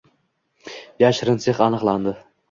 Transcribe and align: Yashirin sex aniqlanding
Yashirin 1.03 1.37
sex 1.43 1.61
aniqlanding 1.65 2.17